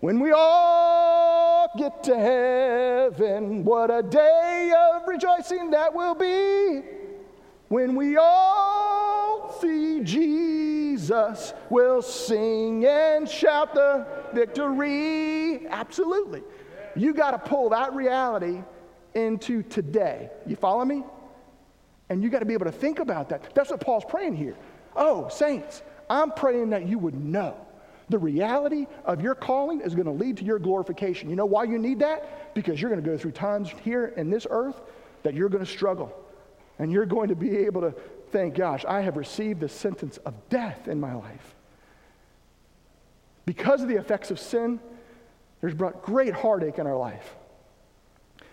[0.00, 6.82] When we all get to heaven, what a day of rejoicing that will be.
[7.68, 15.66] When we all see Jesus, we'll sing and shout the victory.
[15.68, 16.42] Absolutely.
[16.96, 18.62] You got to pull that reality
[19.14, 20.30] into today.
[20.46, 21.02] You follow me?
[22.08, 23.54] And you got to be able to think about that.
[23.54, 24.56] That's what Paul's praying here.
[24.96, 27.56] Oh, saints, I'm praying that you would know
[28.10, 31.30] the reality of your calling is going to lead to your glorification.
[31.30, 32.54] You know why you need that?
[32.54, 34.80] Because you're going to go through times here in this earth
[35.22, 36.12] that you're going to struggle.
[36.80, 37.94] And you're going to be able to
[38.32, 41.54] think, gosh, I have received the sentence of death in my life.
[43.46, 44.78] because of the effects of sin,
[45.60, 47.34] there's brought great heartache in our life.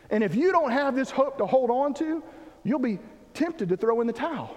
[0.10, 2.24] And if you don't have this hope to hold on to,
[2.64, 3.00] you'll be
[3.34, 4.56] tempted to throw in the towel.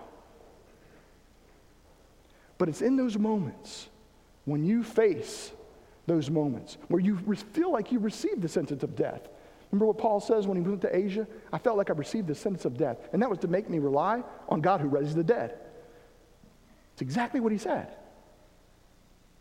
[2.58, 3.88] But it's in those moments
[4.44, 5.52] when you face
[6.06, 7.18] those moments where you
[7.52, 9.28] feel like you received the sentence of death.
[9.70, 11.26] Remember what Paul says when he went to Asia?
[11.52, 12.98] I felt like I received the sentence of death.
[13.12, 15.56] And that was to make me rely on God who raises the dead.
[16.92, 17.94] It's exactly what he said.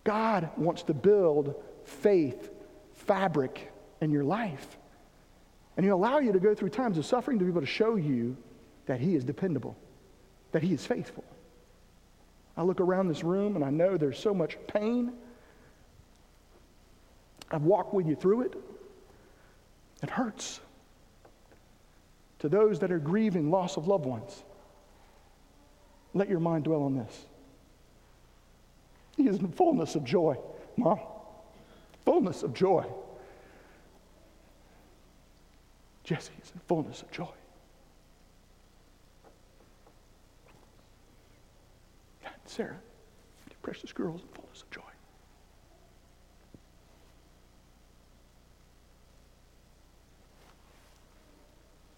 [0.04, 2.52] God wants to build faith
[3.00, 4.78] fabric in your life.
[5.78, 7.96] And he'll allow you to go through times of suffering to be able to show
[7.96, 8.36] you
[8.86, 9.78] that he is dependable,
[10.52, 11.24] that he is faithful.
[12.58, 15.14] I look around this room and I know there's so much pain.
[17.52, 18.56] I've walked with you through it.
[20.04, 20.60] It hurts.
[22.40, 24.44] To those that are grieving loss of loved ones,
[26.14, 27.26] let your mind dwell on this.
[29.18, 30.38] He is in fullness of joy,
[30.78, 31.00] Mom.
[32.10, 32.84] Fullness of joy.
[36.04, 37.28] Jesse is in fullness of joy.
[42.48, 42.80] Sarah,
[43.62, 44.82] precious girls in fullness of joy.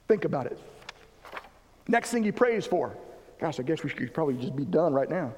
[0.09, 0.59] Think about it.
[1.87, 2.97] Next thing he prays for.
[3.39, 5.33] Gosh, I guess we should probably just be done right now.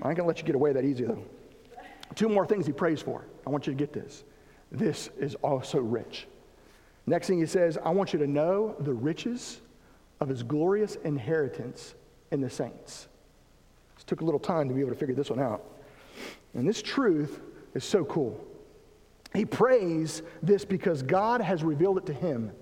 [0.00, 1.24] I ain't gonna let you get away that easy though.
[2.14, 3.24] Two more things he prays for.
[3.46, 4.24] I want you to get this.
[4.70, 6.26] This is also rich.
[7.06, 9.60] Next thing he says, I want you to know the riches
[10.20, 11.94] of his glorious inheritance
[12.30, 13.08] in the saints.
[13.98, 15.64] It took a little time to be able to figure this one out.
[16.54, 17.40] And this truth
[17.74, 18.42] is so cool.
[19.34, 22.52] He prays this because God has revealed it to him.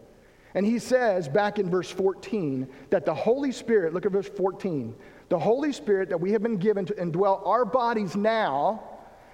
[0.55, 4.95] And he says back in verse 14 that the Holy Spirit, look at verse 14,
[5.29, 8.83] the Holy Spirit that we have been given to indwell our bodies now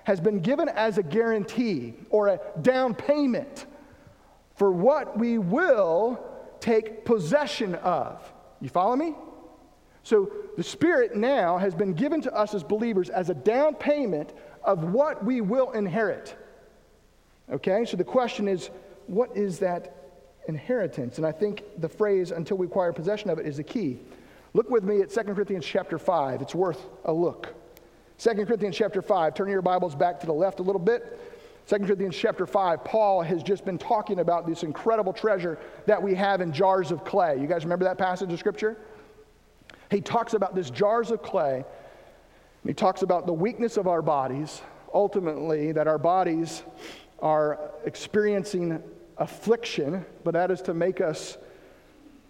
[0.05, 3.67] has been given as a guarantee or a down payment
[4.55, 6.23] for what we will
[6.61, 8.33] take possession of.
[8.61, 9.15] You follow me?
[10.03, 14.33] So the Spirit now has been given to us as believers as a down payment
[14.65, 16.37] of what we will inherit.
[17.51, 18.71] Okay, so the question is
[19.07, 19.97] what is that
[20.47, 21.19] inheritance.
[21.19, 23.99] And I think the phrase until we acquire possession of it is the key.
[24.53, 26.43] Look with me at 2 Corinthians chapter 5.
[26.43, 27.55] It's worth a look.
[28.21, 29.33] 2 Corinthians chapter 5.
[29.33, 31.19] Turn your Bibles back to the left a little bit.
[31.69, 36.15] 2 Corinthians chapter 5, Paul has just been talking about this incredible treasure that we
[36.15, 37.39] have in jars of clay.
[37.41, 38.77] You guys remember that passage of scripture?
[39.91, 41.65] He talks about this jars of clay.
[42.67, 44.61] He talks about the weakness of our bodies,
[44.93, 46.63] ultimately, that our bodies
[47.21, 48.83] are experiencing
[49.17, 51.39] affliction, but that is to make us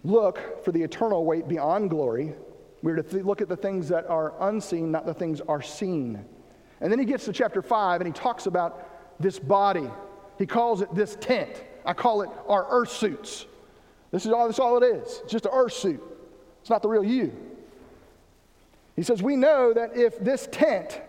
[0.05, 2.33] look for the eternal weight beyond glory.
[2.81, 6.23] We're to th- look at the things that are unseen, not the things are seen.
[6.79, 9.89] And then he gets to chapter 5 and he talks about this body.
[10.37, 11.63] He calls it this tent.
[11.85, 13.45] I call it our earth suits.
[14.11, 15.21] This is all, this is all it is.
[15.23, 16.01] It's just an earth suit.
[16.61, 17.31] It's not the real you.
[18.95, 21.01] He says, We know that if this tent,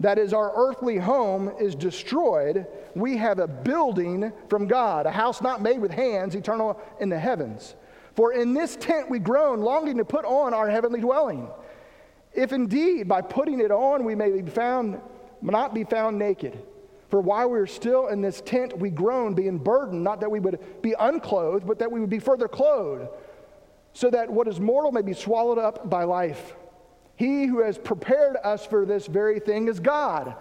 [0.00, 5.42] that is our earthly home, is destroyed, we have a building from God, a house
[5.42, 7.74] not made with hands, eternal in the heavens.
[8.16, 11.48] For in this tent we groan, longing to put on our heavenly dwelling.
[12.32, 15.00] If indeed by putting it on we may be found,
[15.42, 16.58] not be found naked.
[17.08, 20.40] For while we are still in this tent, we groan, being burdened, not that we
[20.40, 23.08] would be unclothed, but that we would be further clothed,
[23.92, 26.54] so that what is mortal may be swallowed up by life.
[27.14, 30.34] He who has prepared us for this very thing is God,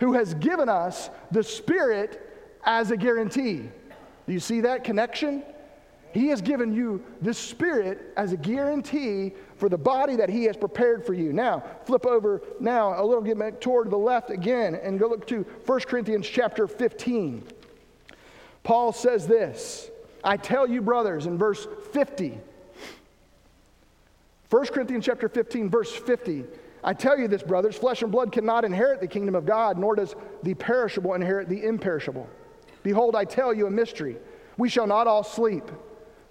[0.00, 2.20] who has given us the Spirit
[2.64, 3.68] as a guarantee.
[4.26, 5.42] Do you see that connection?
[6.12, 10.56] He has given you the Spirit as a guarantee for the body that He has
[10.56, 11.32] prepared for you.
[11.32, 15.42] Now, flip over now a little bit toward the left again and go look to
[15.64, 17.44] 1 Corinthians chapter 15.
[18.62, 19.90] Paul says this
[20.22, 22.38] I tell you, brothers, in verse 50.
[24.50, 26.44] 1 Corinthians chapter 15, verse 50.
[26.84, 29.94] I tell you this, brothers, flesh and blood cannot inherit the kingdom of God, nor
[29.94, 32.28] does the perishable inherit the imperishable.
[32.82, 34.16] Behold, I tell you a mystery.
[34.58, 35.64] We shall not all sleep,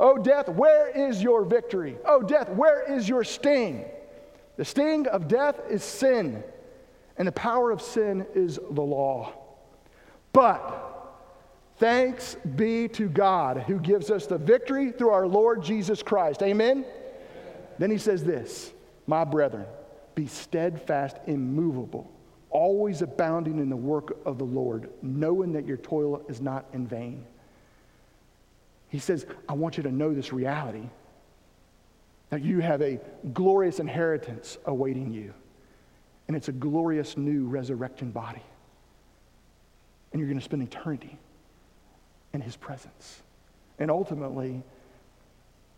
[0.00, 1.96] Oh, death, where is your victory?
[2.04, 3.84] Oh, death, where is your sting?
[4.56, 6.42] The sting of death is sin,
[7.16, 9.32] and the power of sin is the law.
[10.32, 10.90] But
[11.80, 16.42] Thanks be to God who gives us the victory through our Lord Jesus Christ.
[16.42, 16.84] Amen?
[17.78, 18.74] Then he says this
[19.06, 19.64] My brethren,
[20.14, 22.12] be steadfast, immovable,
[22.50, 26.86] always abounding in the work of the Lord, knowing that your toil is not in
[26.86, 27.24] vain.
[28.90, 30.88] He says, I want you to know this reality
[32.28, 33.00] that you have a
[33.32, 35.32] glorious inheritance awaiting you,
[36.28, 38.42] and it's a glorious new resurrection body.
[40.12, 41.16] And you're going to spend eternity
[42.32, 43.22] in His presence.
[43.78, 44.62] And ultimately,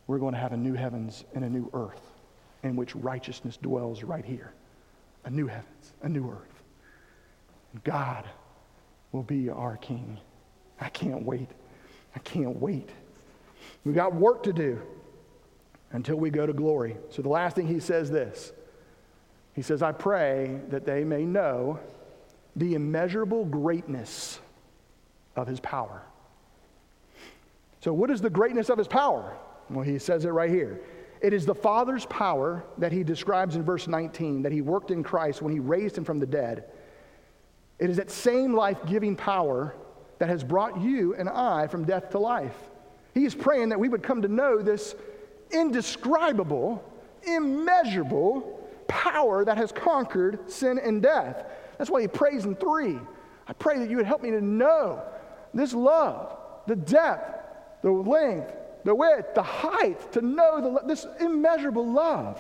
[0.07, 2.03] we're going to have a new heavens and a new earth
[2.63, 4.53] in which righteousness dwells right here.
[5.25, 6.63] A new heavens, a new earth.
[7.73, 8.25] And God
[9.13, 10.19] will be our King.
[10.81, 11.49] I can't wait.
[12.15, 12.91] I can't wait.
[13.85, 14.81] We've got work to do
[15.93, 16.97] until we go to glory.
[17.11, 18.53] So the last thing he says this.
[19.55, 21.79] He says, I pray that they may know
[22.57, 24.41] the immeasurable greatness
[25.37, 26.03] of his power.
[27.81, 29.37] So, what is the greatness of his power?
[29.69, 30.81] Well, he says it right here.
[31.21, 35.03] It is the Father's power that he describes in verse 19 that he worked in
[35.03, 36.65] Christ when he raised him from the dead.
[37.79, 39.75] It is that same life giving power
[40.23, 42.55] that has brought you and I from death to life.
[43.13, 44.95] He is praying that we would come to know this
[45.51, 46.81] indescribable,
[47.25, 51.45] immeasurable power that has conquered sin and death.
[51.77, 53.01] That's why he prays in three.
[53.49, 55.03] I pray that you would help me to know
[55.53, 56.37] this love,
[56.69, 58.55] the depth, the length,
[58.85, 62.37] the width, the height, to know the, this immeasurable love.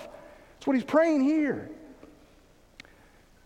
[0.54, 1.68] That's what he's praying here.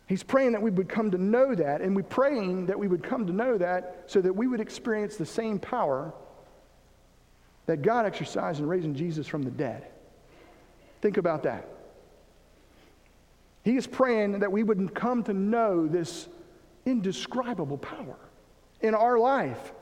[0.06, 3.02] He's praying that we would come to know that, and we're praying that we would
[3.02, 6.14] come to know that so that we would experience the same power
[7.66, 9.88] that God exercised in raising Jesus from the dead.
[11.02, 11.68] Think about that.
[13.64, 16.28] He is praying that we would come to know this
[16.84, 18.16] indescribable power
[18.80, 19.72] in our life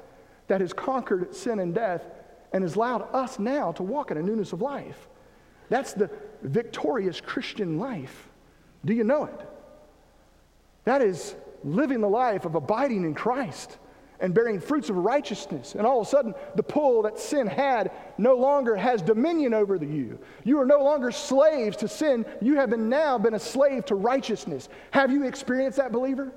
[0.46, 2.02] that has conquered sin and death
[2.54, 5.08] and has allowed us now to walk in a newness of life.
[5.68, 6.10] That's the
[6.42, 8.28] victorious Christian life.
[8.86, 9.48] Do you know it?
[10.84, 13.78] That is living the life of abiding in Christ
[14.20, 15.74] and bearing fruits of righteousness.
[15.74, 19.76] And all of a sudden, the pull that sin had no longer has dominion over
[19.76, 20.18] you.
[20.44, 22.24] You are no longer slaves to sin.
[22.40, 24.68] You have been now been a slave to righteousness.
[24.92, 26.32] Have you experienced that, believer?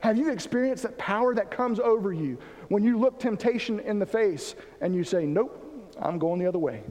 [0.00, 2.38] Have you experienced that power that comes over you
[2.68, 6.58] when you look temptation in the face and you say, Nope, I'm going the other
[6.58, 6.82] way?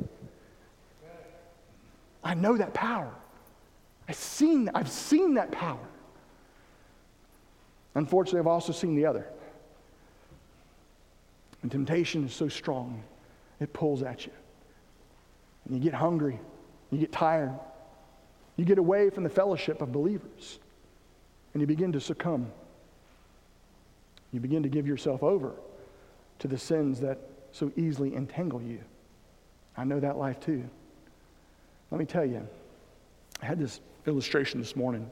[2.24, 3.14] I know that power.
[4.07, 5.88] I've seen, I've seen that power.
[7.96, 9.28] Unfortunately, I've also seen the other.
[11.62, 13.04] And temptation is so strong,
[13.60, 14.32] it pulls at you.
[15.66, 16.39] And you get hungry,
[16.89, 17.54] you get tired,
[18.56, 20.60] you get away from the fellowship of believers,
[21.54, 22.52] and you begin to succumb.
[24.32, 25.52] You begin to give yourself over
[26.39, 27.20] to the sins that
[27.52, 28.80] so easily entangle you.
[29.78, 30.64] I know that life too.
[31.92, 32.48] Let me tell you,
[33.42, 35.10] I had this illustration this morning.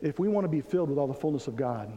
[0.00, 1.90] If we want to be filled with all the fullness of God,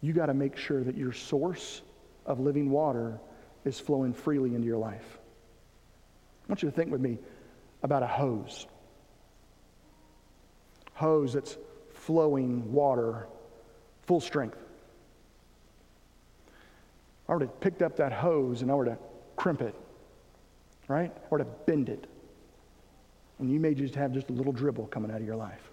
[0.00, 1.82] you got to make sure that your source
[2.26, 3.20] of living water
[3.64, 5.18] is flowing freely into your life.
[6.44, 7.18] I want you to think with me
[7.82, 8.66] about a hose.
[10.94, 11.56] Hose that's
[11.92, 13.28] flowing water
[14.02, 14.58] full strength.
[17.28, 18.98] I were to picked up that hose and I were to
[19.36, 19.74] crimp it,
[20.88, 21.14] right?
[21.30, 22.06] Or to bend it.
[23.38, 25.70] And you may just have just a little dribble coming out of your life.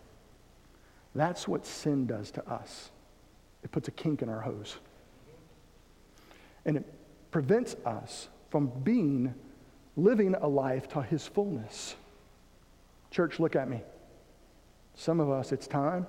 [1.16, 2.92] That's what sin does to us.
[3.64, 4.76] It puts a kink in our hose.
[6.66, 6.86] And it
[7.32, 9.34] prevents us from being,
[9.96, 11.96] living a life to his fullness.
[13.12, 13.82] Church, look at me.
[14.96, 16.06] Some of us, it's time.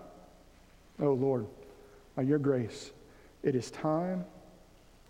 [1.01, 1.47] Oh, Lord,
[2.17, 2.91] by your grace,
[3.43, 4.25] it is time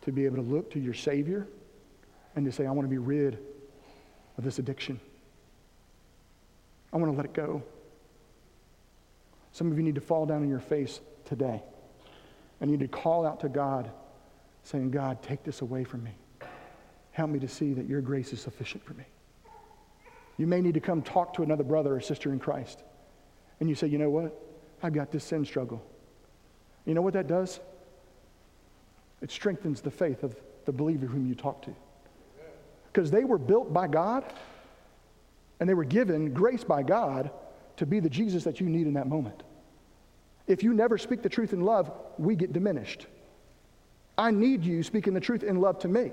[0.02, 1.46] to be able to look to your Savior
[2.34, 3.38] and to say, I want to be rid
[4.36, 5.00] of this addiction.
[6.92, 7.62] I want to let it go.
[9.56, 11.62] Some of you need to fall down on your face today
[12.60, 13.90] and you need to call out to God
[14.64, 16.10] saying, God, take this away from me.
[17.12, 19.04] Help me to see that your grace is sufficient for me.
[20.36, 22.82] You may need to come talk to another brother or sister in Christ.
[23.58, 24.38] And you say, you know what?
[24.82, 25.82] I've got this sin struggle.
[26.84, 27.58] You know what that does?
[29.22, 30.36] It strengthens the faith of
[30.66, 31.74] the believer whom you talk to.
[32.92, 34.22] Because they were built by God
[35.60, 37.30] and they were given grace by God
[37.76, 39.42] to be the Jesus that you need in that moment.
[40.46, 43.06] If you never speak the truth in love, we get diminished.
[44.16, 46.12] I need you speaking the truth in love to me.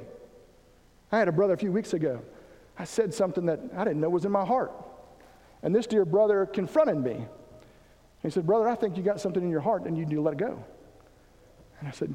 [1.11, 2.21] I had a brother a few weeks ago.
[2.77, 4.71] I said something that I didn't know was in my heart.
[5.61, 7.25] And this dear brother confronted me.
[8.23, 10.21] He said, Brother, I think you got something in your heart and you need to
[10.21, 10.63] let it go.
[11.79, 12.13] And I said,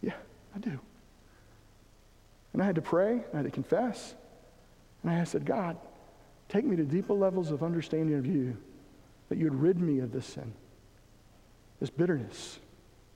[0.00, 0.14] Yeah,
[0.54, 0.78] I do.
[2.52, 4.14] And I had to pray, I had to confess.
[5.02, 5.76] And I said, God,
[6.48, 8.56] take me to deeper levels of understanding of you,
[9.28, 10.52] that you would rid me of this sin,
[11.80, 12.58] this bitterness,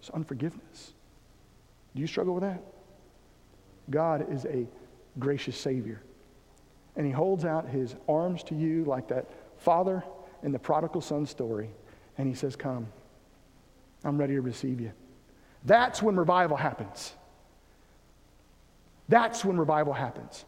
[0.00, 0.92] this unforgiveness.
[1.94, 2.62] Do you struggle with that?
[3.90, 4.66] God is a
[5.18, 6.00] gracious Savior.
[6.96, 10.04] And He holds out His arms to you like that father
[10.42, 11.70] in the prodigal son story.
[12.18, 12.88] And He says, Come,
[14.04, 14.92] I'm ready to receive you.
[15.64, 17.12] That's when revival happens.
[19.08, 20.44] That's when revival happens.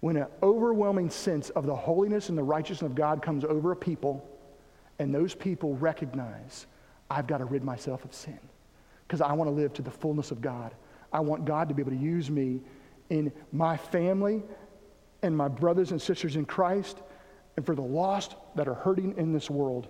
[0.00, 3.76] When an overwhelming sense of the holiness and the righteousness of God comes over a
[3.76, 4.28] people,
[4.98, 6.66] and those people recognize,
[7.14, 8.40] I've got to rid myself of sin
[9.06, 10.74] because I want to live to the fullness of God.
[11.12, 12.60] I want God to be able to use me
[13.08, 14.42] in my family
[15.22, 16.98] and my brothers and sisters in Christ
[17.56, 19.86] and for the lost that are hurting in this world.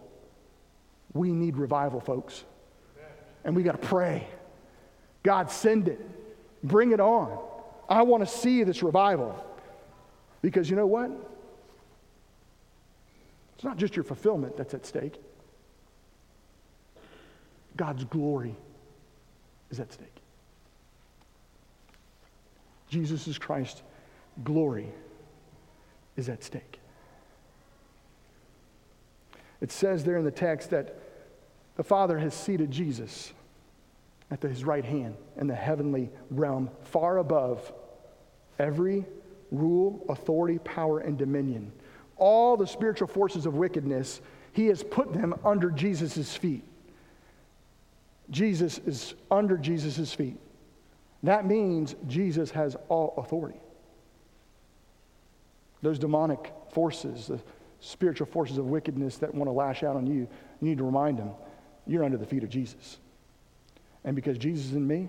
[1.14, 2.44] We need revival, folks.
[3.42, 4.28] And we got to pray.
[5.22, 6.00] God, send it.
[6.62, 7.38] Bring it on.
[7.88, 9.42] I want to see this revival.
[10.42, 11.10] Because you know what?
[13.54, 15.18] It's not just your fulfillment that's at stake,
[17.76, 18.54] God's glory
[19.70, 20.08] is at stake.
[22.88, 23.82] Jesus Christ
[24.44, 24.88] glory
[26.16, 26.78] is at stake.
[29.60, 30.96] It says there in the text that
[31.76, 33.32] the Father has seated Jesus
[34.30, 37.72] at his right hand in the heavenly realm, far above
[38.58, 39.04] every
[39.50, 41.72] rule, authority, power, and dominion.
[42.16, 44.20] All the spiritual forces of wickedness,
[44.52, 46.62] he has put them under Jesus' feet.
[48.30, 50.38] Jesus is under Jesus' feet.
[51.22, 53.58] That means Jesus has all authority.
[55.82, 57.40] Those demonic forces, the
[57.80, 60.28] spiritual forces of wickedness that want to lash out on you, you
[60.60, 61.30] need to remind them
[61.86, 62.98] you're under the feet of Jesus.
[64.04, 65.08] And because Jesus is in me,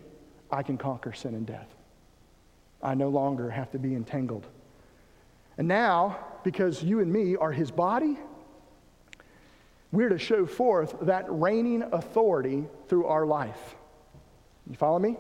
[0.52, 1.74] I can conquer sin and death.
[2.82, 4.48] I no longer have to be entangled.
[5.58, 8.18] And now, because you and me are his body,
[9.96, 13.76] we're to show forth that reigning authority through our life.
[14.70, 15.16] You follow me?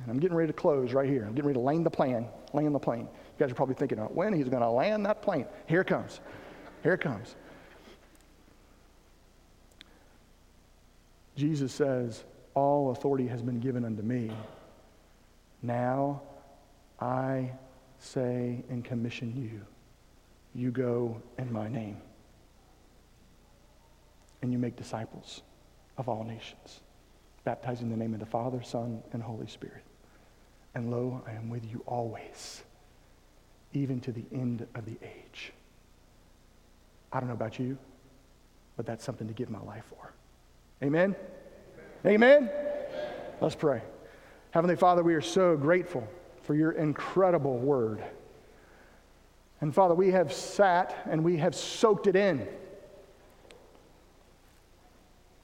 [0.00, 1.24] And I'm getting ready to close right here.
[1.24, 3.08] I'm getting ready to land the plane, land the plane.
[3.08, 5.46] You guys are probably thinking, oh, when he's going to land that plane.
[5.66, 6.20] Here it comes.
[6.82, 7.34] Here it comes.
[11.34, 12.22] Jesus says,
[12.54, 14.30] All authority has been given unto me.
[15.62, 16.22] Now
[17.00, 17.50] I
[17.98, 19.60] say and commission you.
[20.54, 22.00] You go in my name.
[24.66, 25.42] Make disciples
[25.96, 26.80] of all nations,
[27.44, 29.84] baptizing in the name of the Father, Son, and Holy Spirit.
[30.74, 32.64] And lo, I am with you always,
[33.74, 35.52] even to the end of the age.
[37.12, 37.78] I don't know about you,
[38.76, 40.12] but that's something to give my life for.
[40.82, 41.14] Amen?
[42.04, 42.24] Amen?
[42.24, 42.50] Amen?
[43.40, 43.82] Let's pray.
[44.50, 46.08] Heavenly Father, we are so grateful
[46.42, 48.02] for your incredible word.
[49.60, 52.48] And Father, we have sat and we have soaked it in.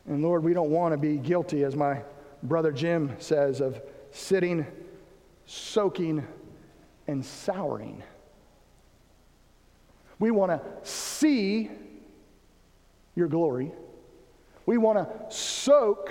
[0.06, 2.02] And Lord, we don't want to be guilty, as my
[2.42, 3.80] brother Jim says, of
[4.10, 4.66] sitting,
[5.46, 6.26] soaking,
[7.06, 8.02] and souring.
[10.18, 11.70] We want to see
[13.14, 13.72] your glory.
[14.66, 16.10] We want to soak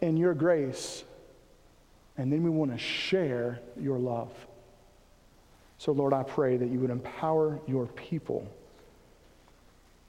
[0.00, 1.04] in your grace.
[2.16, 4.30] And then we want to share your love.
[5.78, 8.46] So, Lord, I pray that you would empower your people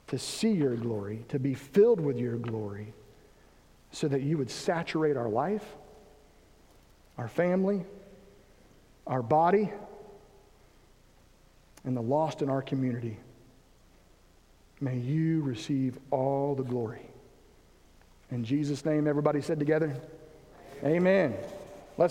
[0.08, 2.92] to see your glory, to be filled with your glory,
[3.92, 5.64] so that you would saturate our life,
[7.18, 7.84] our family,
[9.06, 9.70] our body,
[11.84, 13.18] and the lost in our community.
[14.80, 17.02] May you receive all the glory.
[18.30, 19.94] In Jesus' name, everybody said together,
[20.82, 20.96] Amen.
[20.96, 21.36] Amen.
[21.98, 22.10] Let's